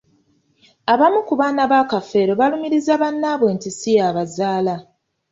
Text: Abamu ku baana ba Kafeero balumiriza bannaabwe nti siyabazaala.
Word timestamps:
Abamu 0.93 1.19
ku 1.27 1.33
baana 1.39 1.63
ba 1.71 1.79
Kafeero 1.91 2.33
balumiriza 2.39 2.93
bannaabwe 3.01 3.49
nti 3.57 3.69
siyabazaala. 3.77 4.75